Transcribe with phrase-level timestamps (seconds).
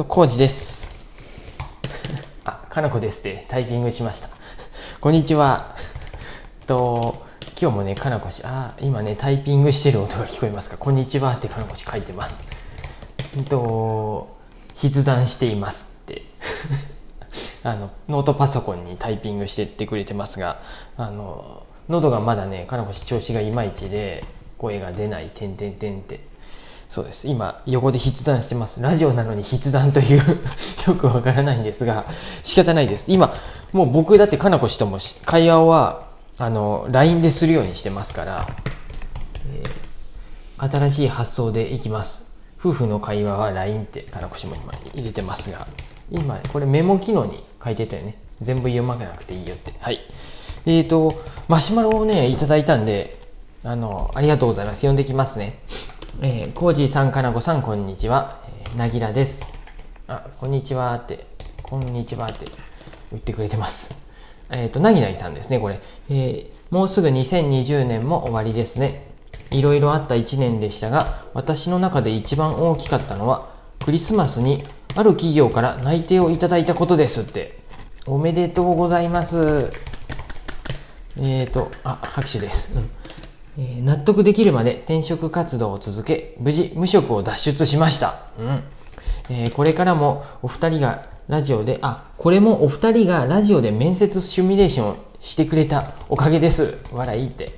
[0.00, 0.94] と、コウジです。
[2.44, 4.30] あ、かなこですってタイピングしました。
[4.98, 5.76] こんにちは。
[6.66, 7.26] と、
[7.60, 12.42] 今日もね、かなこし、あ、今ね、タイピングしてる音が聞こえますかこんにちはってかなこし書いてます。
[13.50, 14.38] と、
[14.74, 16.22] 筆談していますって。
[17.62, 20.62] あの、ノートパソコンにタイピングしてってくれてますが、
[20.96, 24.24] あの、喉がまだね、かなこし調子がいまいちで、
[24.56, 26.29] 声が出ない、てんてんてんって。
[26.90, 27.28] そうです。
[27.28, 28.82] 今、横で筆談してます。
[28.82, 30.40] ラジオなのに筆談という
[30.86, 32.04] よくわからないんですが、
[32.42, 33.12] 仕方ないです。
[33.12, 33.32] 今、
[33.72, 36.02] もう僕だってかなこしともし会話は、
[36.36, 38.48] あの、LINE でするようにしてますから、
[39.48, 39.90] えー
[40.60, 42.26] 新しい発想でいきます。
[42.58, 45.66] 夫婦の会話は LINE ってかなこしも今入れてますが、
[46.10, 48.18] 今、これメモ機能に書いてたよね。
[48.42, 49.72] 全部読まなくていいよって。
[49.80, 50.00] はい。
[50.66, 53.18] えーと、マシュマロをね、いただいたんで、
[53.64, 54.80] あの、ありがとうございます。
[54.80, 55.60] 読んできますね。
[56.18, 58.42] えー、コージーさん、かなこさん、こんにちは。
[58.64, 59.46] えー、なぎらです。
[60.06, 61.26] あ、こんにちはって、
[61.62, 62.46] こんにちはって
[63.10, 63.94] 言ってくれてます。
[64.50, 65.80] えっ、と、なぎなぎさんですね、これ。
[66.10, 69.10] えーもうすぐ2020年も終わりですね。
[69.50, 73.48] いろいろあった1年でしたが、私の中で一番大きかったのは、
[73.84, 74.62] クリスマスに
[74.94, 77.58] ある企業から内定をいただいたことですって。
[78.06, 79.72] おめでとうございます。
[81.16, 82.70] えーと、あ、拍手です。
[82.76, 82.90] うん
[83.62, 88.14] え納得できるまで転職活動を続け、無事無職を脱出しました。
[88.38, 88.62] うん。
[89.28, 96.78] えーこれからもお二人がラジオで、あ、これもお二人がラジオで面接シミュレーションをしてくれたおかげです。
[96.90, 97.52] 笑いって。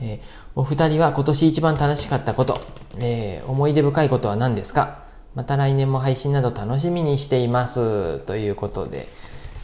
[0.00, 2.60] えーお二人は今年一番楽しかったこと、
[2.98, 5.04] えー思い出深いことは何ですか？
[5.34, 8.18] また来年も配信など楽しみにしています。
[8.20, 9.08] ということで、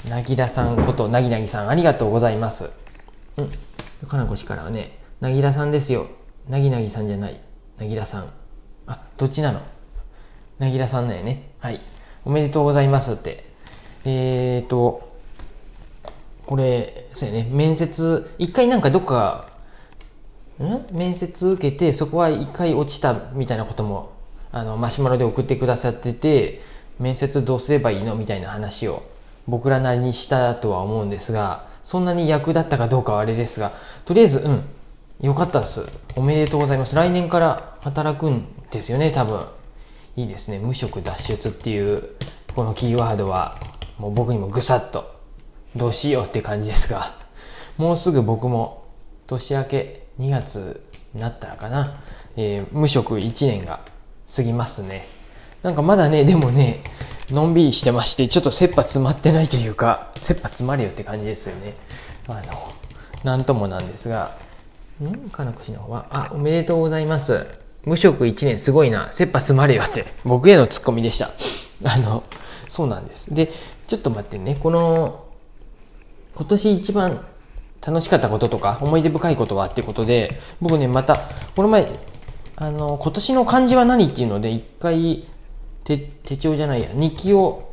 [0.09, 2.71] なぎらさんことなぎなぎさんありがとうございます。
[3.37, 3.51] うん。
[4.07, 6.09] かなこしからはね、なぎらさんですよ。
[6.51, 7.41] なぎなぎさんじゃない。
[7.79, 8.31] なぎらさん。
[8.87, 9.63] あ、どっちなの？
[10.59, 11.55] なぎらさんだよね。
[11.61, 11.81] はい。
[12.27, 13.47] おめでとうございますって。
[14.05, 15.11] えーと、
[16.45, 19.49] これ、そうやね、面接、一回なんかどっか、
[20.59, 20.95] ん？
[20.95, 24.13] 面接受けて、そこは一回落ちたみたいなことも、
[24.53, 26.61] あの、マシュマロで送ってくださってて、
[26.99, 29.03] 面接どうすればいいのみたいな話を
[29.49, 33.73] 僕らなりにしたとは思うんですが、そんなに役立ったかどうかはあれですが、
[34.05, 34.65] とりあえず、うん、
[35.21, 35.87] よかったっす。
[36.17, 36.95] おめでとうございます。
[36.97, 39.47] 来年から働くんですよね、多分。
[40.17, 40.59] いいですね。
[40.59, 42.11] 無職脱出っていう、
[42.55, 43.59] このキーワードは、
[43.99, 45.15] もう僕にもぐさっと、
[45.77, 47.15] どうしようって感じですが、
[47.77, 48.85] もうすぐ僕も、
[49.27, 52.01] 年明け2月になったらかな、
[52.37, 53.81] えー無職1年が
[54.35, 55.07] 過ぎますね。
[55.63, 56.83] なんかまだね、でもね、
[57.31, 61.75] のんびりしてまして、ちょっと切羽詰まってないというか、切羽詰まれよって感じですよね。
[62.29, 62.43] あの、
[63.23, 64.37] なんともなんですが、
[65.03, 67.47] んかなこしの方は、あ、おめでとうございます。
[67.85, 69.11] 無職1年すごいな。
[69.13, 70.07] 切羽詰まれよって。
[70.25, 71.31] 僕へのツッコミでした。
[71.85, 72.23] あの、
[72.69, 73.35] そうなんです。
[73.35, 73.53] で、
[73.87, 74.57] ちょっと待ってね。
[74.61, 75.25] この、
[76.37, 77.25] 今年一番
[77.85, 81.89] 楽しかったこととか、思い出深いことはってことで、僕ね、また、この前、
[82.57, 85.25] あの、今年の漢字は何っていうので、一回、
[85.83, 87.73] 手、手帳じゃないや、日記を、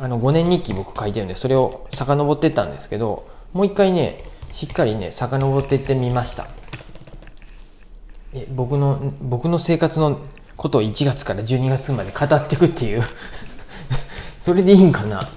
[0.00, 6.48] あの、5年日記僕書いてるんで、それを遡ってったんですけど、もう一回ね、しっかりね、遡ってってみました。
[8.34, 10.20] え僕の僕の生活の
[10.56, 13.02] ことを1月から12月まで語っていくっていう。
[14.38, 15.28] それでいいんかな？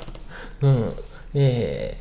[0.62, 0.94] うん。
[1.34, 1.98] え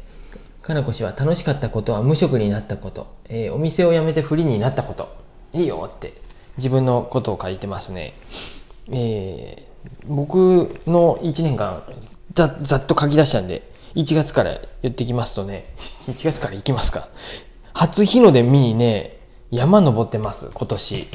[0.63, 5.09] ー、かなこ氏は楽しかったことは無職になったこと、えーお店を辞めてフリーになったこと。
[5.53, 6.15] いいよって
[6.57, 8.15] 自分のことを書いてますね。
[8.91, 9.75] えー
[10.07, 11.83] 僕の1年間
[12.33, 15.75] ざざっと書き出したんで1月から言ってきますとね。
[16.09, 17.09] 1月から行きますか。
[17.75, 19.19] 初日の出見にね
[19.55, 21.07] 山登ってます今年。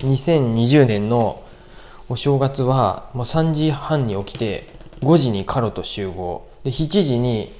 [0.00, 1.44] 2020年の
[2.08, 4.66] お正月はもう3時半に起きて
[5.02, 6.48] 5時にカロと集合。
[6.64, 7.54] で7時に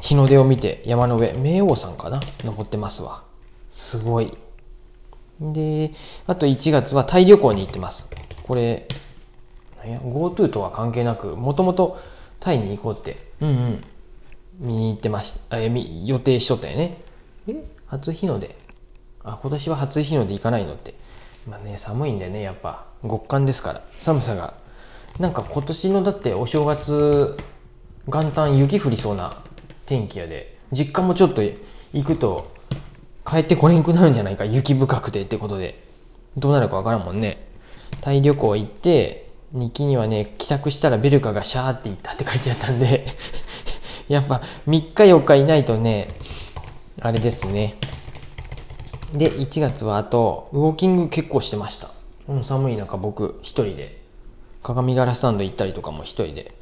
[0.00, 2.20] 日の出を見て山の上冥王山かな？
[2.44, 3.24] 登ってますわ。
[3.70, 4.38] すごい。
[5.40, 5.90] で
[6.28, 8.08] あと1月はタイ旅行に行ってます。
[8.44, 8.86] これ
[9.82, 11.98] なんや GoTo とは関係なくもともと
[12.38, 13.84] タイに行こうってうんうん
[14.60, 15.68] 見に行ってましたえ
[16.04, 16.98] 予定しとったよね。
[17.48, 18.59] え初日の出。
[19.24, 20.94] あ今年は初日の出行かないのって。
[21.48, 22.86] まあね寒いんでねやっぱ。
[23.02, 23.82] 極寒ですから。
[23.98, 24.54] 寒さが。
[25.18, 27.36] なんか今年のだってお正月
[28.06, 29.42] 元旦雪降りそうな
[29.86, 30.58] 天気やで。
[30.72, 32.54] 実家もちょっと行くと
[33.26, 34.44] 帰ってこれんくなるんじゃないか。
[34.44, 35.84] 雪深くてってことで。
[36.36, 37.48] どうなるかわからんもんね。
[38.00, 43.06] タイ旅行行って日記にはね帰宅したらベルカがシャーって行ったって書いてあったんで。
[44.08, 46.08] やっぱ3日4日いないとね
[47.00, 47.76] あれですね。
[49.12, 51.90] で1月はあとウォーキング結構してました、
[52.28, 54.00] うん、寒い中僕一人で。
[54.62, 56.54] 鏡ガラスタンド行ったりとかも一人で。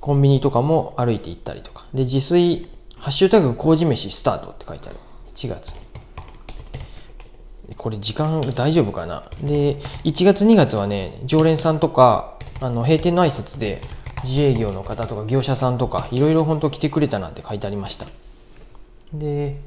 [0.00, 1.86] コンビニとかも歩いて行ったりとか。
[1.92, 4.98] で自炊ハッシュタグ麹飯スタートって書いてある。
[5.34, 5.74] 1月
[7.76, 9.30] これ時間大丈夫かな。
[9.42, 13.82] で1月2月はね常連さんとかあの閉店の挨拶で
[14.24, 18.06] 自営業の方とか業者さんとかいろいろ本当来てくれたなって書いてありました。
[19.12, 19.60] で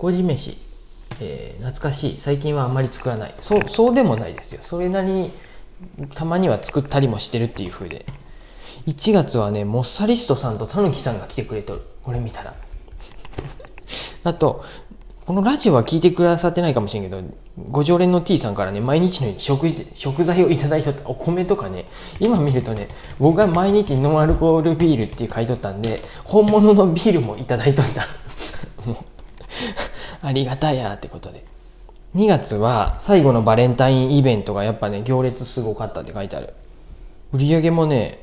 [0.00, 0.56] 麹飯、
[1.20, 2.18] えー、懐かしい。
[2.18, 3.34] 最近はあんまり作らない。
[3.38, 4.60] そうそうでもないですよ。
[4.62, 5.32] それなりに
[6.14, 8.06] たまには作ったりもしてるっていう風で。
[8.86, 11.82] 1月はねモッサリストさんとたぬきさんが来てくれとる。
[12.02, 12.54] これ見たら。
[14.24, 14.64] あと
[15.26, 17.22] このラジオは聞いてくださってないかもしれんけど、
[17.70, 21.08] ご常連の T さんからね、毎日のように食食材をいただいとった。
[21.08, 21.86] お米とかね、
[22.18, 22.88] 今見るとね、
[23.20, 28.08] 僕が毎日ノンアルコールビールって書いとったんで、本物のビールもいただいとった。
[28.84, 28.96] もう
[30.22, 31.44] ありがたいやってことで。
[32.14, 36.54] 2月は最後のバレンタインイベントがやっぱね、行列すごかったって書いてある。
[37.32, 38.18] 売り上げもね、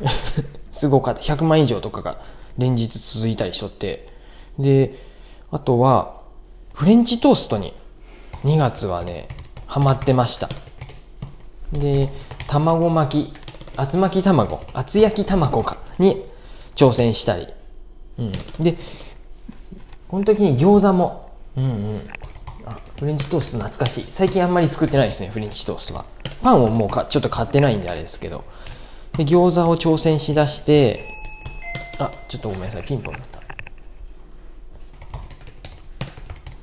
[0.72, 1.20] すごかった。
[1.20, 2.20] 100万以上とかが
[2.56, 4.08] 連日続いたりしとって。
[4.58, 4.94] で、
[5.50, 6.20] あとは、
[6.72, 7.74] フレンチトーストに
[8.44, 9.28] 2月はね、
[9.66, 10.48] ハマってました。
[11.72, 12.08] で、
[12.46, 13.34] 卵巻き、
[13.76, 16.24] 厚巻き卵、厚焼き卵か、に
[16.74, 17.46] 挑戦したり。
[18.18, 18.32] うん。
[18.58, 18.76] で、
[20.10, 22.10] この時に餃子も、うんうん。
[22.66, 24.06] あ、フレンチトースト懐かしい。
[24.10, 26.04] 最近あんまり作ってないですね、フレンチトーストは。
[26.42, 28.44] パンをもうかちょっと買ってないんであれですけど。
[29.16, 31.14] で、餃子を挑戦しだして、
[31.98, 33.40] あ、ちょっとごめんなさい、ピンポンだった。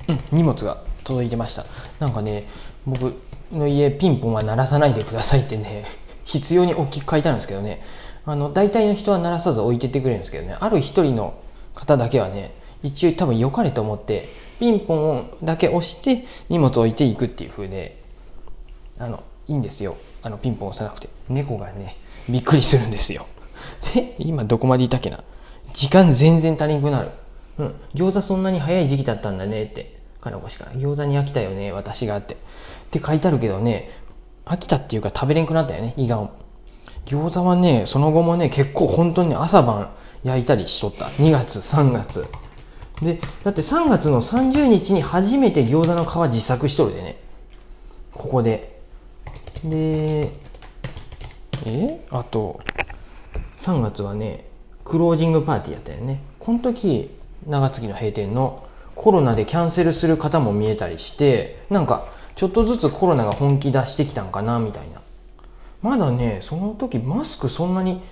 [0.08, 1.64] うん、荷物が届いてました
[2.00, 2.46] なんかね
[2.86, 3.14] 僕
[3.52, 5.84] の家ピンポンは鳴らさないでくださいってね
[6.24, 7.82] 必要に大きく書いてあるんですけどね
[8.26, 11.34] あの大体の人は鳴らさず置いてってくれるんですけどねある一人の
[11.74, 14.28] 方だけはね一応多分良かれと思って
[14.58, 18.02] ピンポンだけ押して荷物置いていくっていう風で
[18.98, 19.96] あのいいんですよ。
[20.22, 21.08] あのピンポン押さなくて。
[21.28, 21.96] 猫がね
[22.28, 23.26] びっくりするんですよ。
[23.94, 25.22] で今どこまでいたっけな。
[25.72, 27.10] 時間全然足りんくなる。
[27.58, 27.74] うん。
[27.94, 29.98] 餃子そんなに早い時期だったんだねって。
[30.20, 30.72] 金越から。
[30.72, 32.34] 餃子に飽きたよね私がって。
[32.34, 32.36] っ
[32.90, 33.90] て書いてあるけどね
[34.44, 36.30] 飽きたっていうか食べれんくなったよね胃が
[37.04, 39.90] 餃子はねその後もね結構本当に朝晩
[40.24, 41.06] 焼いたりしとった。
[41.06, 42.26] 2月3月。
[43.02, 47.20] でだって3月の30日に初めて餃子の皮自作しとるでね。
[48.12, 48.80] ここで。
[49.64, 50.32] で
[51.64, 52.04] え？
[52.10, 52.60] あと
[53.56, 54.46] 3月はね
[54.84, 56.22] クロージングパーティーやったよね。
[56.38, 57.10] この時
[57.46, 65.02] 長月の閉店のコロナでキャンセルする方も見えたりしてなんかちょっとずつコロナが本気出してきたんかなみたいな。
[65.82, 68.02] まだねその時マスクそんなに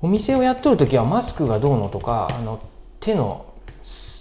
[0.00, 2.60] お店をやっとる時はマスクがどうのとかあの
[2.98, 3.46] 手の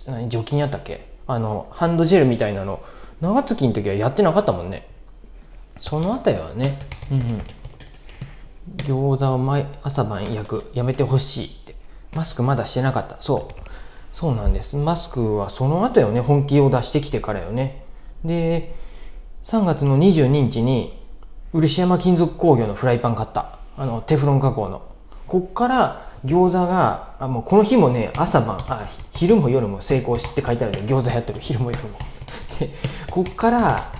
[0.07, 1.07] 何除菌やったっけ？
[1.27, 2.83] あのハンドジェルみたいなの。
[3.21, 4.87] 長月の時はやってなかったもんね。
[5.79, 6.77] そのあたりはね。
[7.11, 7.41] うんうん。
[8.77, 10.71] 餃子を毎朝晩焼く。
[10.73, 11.75] やめてほしいって。
[12.13, 13.17] マスクまだしてなかった。
[13.19, 13.53] そう。
[14.11, 14.77] そうなんです。
[14.77, 17.83] マスクはその後よね、本気を出してきてからよね。
[18.23, 18.75] で、
[19.43, 21.01] 3月の22日に、
[21.53, 23.59] 漆山金属工業のフライパン買った。
[23.77, 24.83] あの、テフロン加工の。
[25.27, 30.87] こっから餃子が、あもうこの日もね、朝晩、あ、昼も夜も成功して書いてあるね。
[30.87, 31.39] 餃子やってる。
[31.39, 31.97] 昼も夜も。
[32.59, 32.71] で、
[33.09, 33.91] こっから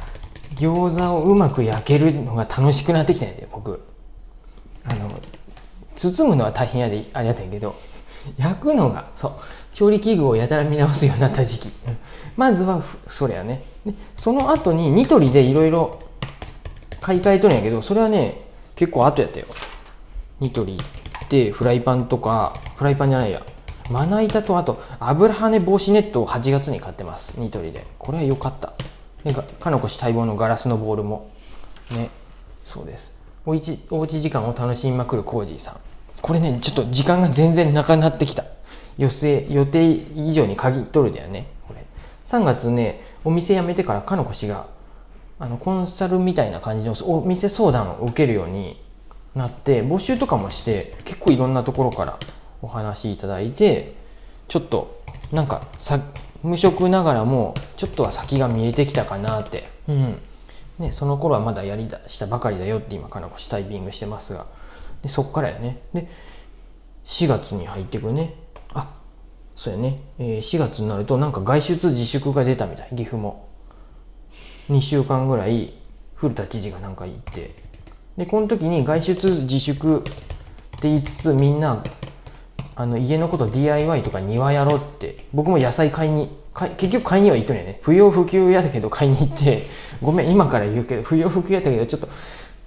[0.55, 3.81] 餃子をうまく焼けるのが楽しくなってきたんやで、僕。
[4.85, 5.09] あの、
[5.95, 7.75] 包むのは大変やで、あれやったんやけど、
[8.37, 9.31] 焼くのが、そう。
[9.73, 11.69] 調理器具をやたら見直すようになった時期。
[12.35, 13.63] まずは、それやね。
[13.85, 15.99] で、その後にニトリでいろいろ
[17.01, 18.45] 買い替えとるんやけど、それはね、
[18.75, 19.45] 結構後やったよ。
[20.39, 20.79] ニトリ
[21.25, 23.43] ってフライパンとか、フライパンじゃないや。
[23.89, 27.39] まな板とあと油跳ね防止ネットを8月に買ってます。
[27.39, 27.85] ニトリで。
[27.99, 28.73] これは良かった。
[29.23, 31.29] で、かのこし待望のガラスのボールも。
[31.91, 32.09] ね。
[32.63, 33.13] そうです。
[33.45, 35.79] おうち、おうち時間を楽しみまくるコージーさん。
[36.21, 38.45] これね、ちょっと時間が全然なくなってきた。
[38.97, 41.85] 予定、予定以上に限っとるだよね、これ。
[42.25, 44.67] 3月ね、お店辞めてからかのこ氏が、
[45.37, 48.81] あの、コンサルみたいな感じのお店相談を受けるように
[49.35, 52.19] なって、募集とかもして、結構いろんなところから
[52.61, 53.95] お話いただいて、
[54.47, 55.01] ちょっと、
[55.31, 55.99] なんか、さ、
[56.43, 59.67] 無職ながらも、ちょっとは先が見えてきたかなって。
[59.87, 60.21] うん。
[60.79, 64.47] ね、その頃はまだやりだしたばかりだよって今、かのこしタイピングしてますが。
[65.01, 65.81] で、そっからやね。
[65.93, 66.07] で、
[67.05, 68.35] 4月に入ってくね。
[68.73, 68.99] あ
[69.55, 73.47] そうやね、えー、4月になるとなんか外出自粛が出たみたい岐阜も
[74.69, 75.73] 2週間ぐらい
[76.15, 77.55] 古田知事がなんか言って
[78.17, 80.13] でこの時に外出自粛って
[80.83, 81.83] 言いつつみんな
[82.75, 87.79] あの家のこと DIY とか庭やろうって僕も野菜買いにか結局買いには行っとるよね。
[87.81, 89.67] 不要不急やったけど買いに行って
[90.01, 92.09] ごめん今から言うけど不要不急やったけどちょっと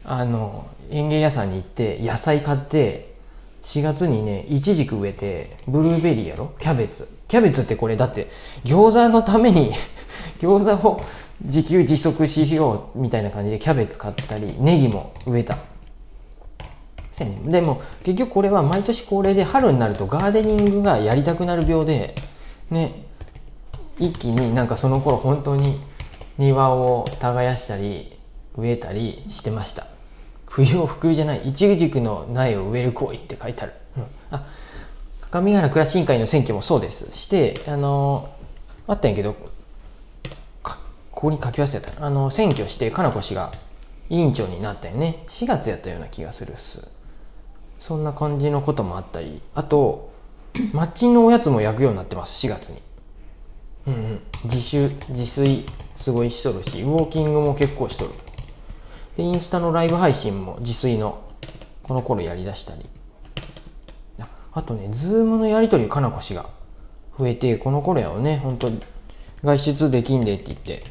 [0.05, 3.15] あの園芸屋さんに行って野菜買って
[3.63, 6.53] 4月にねイチジク植えてブルーベリーやろ？
[6.61, 7.09] キャベツ。
[7.29, 8.31] キャベツってこれだって
[8.65, 9.73] 餃子のために
[10.41, 11.01] 餃子を
[11.43, 15.59] 自給自足しようみたいな感じでキャベツ買ったりネギも植えた。
[17.11, 22.15] せやねでも結局これは毎年恒例で春になるとガーデニングがやりたくなる病で
[22.71, 23.03] ね
[23.99, 25.81] 一気になんかその頃本当に
[26.39, 28.17] 庭を耕したり
[28.57, 29.98] 植えたりしてました。
[30.49, 34.47] 不要不急じゃないイチジクの苗を植える行為って書いてある、うん、あ
[35.31, 37.13] 上原暮らし委員会の選挙もそうです。
[37.13, 38.31] してあの
[38.87, 39.37] あったんやけど
[40.63, 40.77] こ
[41.13, 42.05] こに書き忘れた。
[42.05, 43.53] あの選挙してかなこ氏が
[44.09, 45.25] 委員長になったよね。
[45.29, 46.89] 4月やったような気がするっす。
[47.79, 49.43] そんな感じのこともあったり。
[49.55, 50.11] あと
[50.73, 52.83] マッチンのおやつも焼くようになってます4月に。
[53.89, 54.21] うんうん。
[54.45, 58.13] 自主自炊すごいしとるしウォーキングも結構しとる
[59.19, 61.21] でインスタのライブ配信も自炊の
[61.83, 62.87] この頃やりだしたり。
[64.51, 66.49] あとねズームのやり取りかなこ氏が
[67.17, 68.71] 増えてこの頃やをね本当
[69.45, 70.83] 外出できんでって言って。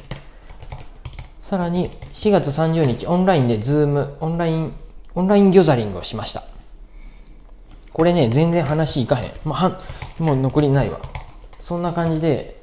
[1.40, 4.74] さらに4月30日オンラインでズームオンライン
[5.14, 6.44] オンラインギョザリングをしました。
[7.92, 9.80] これね全然話いかへん、まあ、は
[10.18, 11.00] もう残りないわ。
[11.58, 12.60] そんな感じで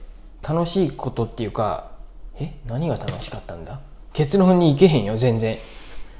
[0.47, 1.91] 楽しいことっていうか
[2.39, 2.53] え？
[2.67, 3.81] 何が楽しかったんだ？
[4.15, 5.57] 結論に行けへんよ全然。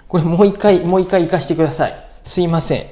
[0.09, 2.09] これもう一回もう一回行かしてください。
[2.23, 2.85] すいません。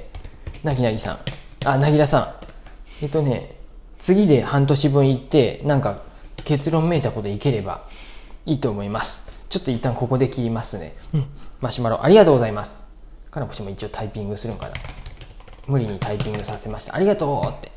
[0.63, 1.19] なぎなぎさん。
[1.67, 2.37] あなぎらさ
[3.01, 3.03] ん。
[3.03, 3.57] えっとね
[3.99, 6.03] 次で半年分行ってなんか
[6.45, 7.85] 結論めいたこといければ
[8.45, 9.29] いいと思います。
[9.49, 10.95] ちょっと一旦ここで切りますね。
[11.13, 11.25] うん。
[11.59, 12.85] マシュマロありがとうございます。
[13.29, 14.73] かなこしも一応タイピングするんかな。
[15.67, 16.95] 無理にタイピングさせました。
[16.95, 17.72] ありがとうって。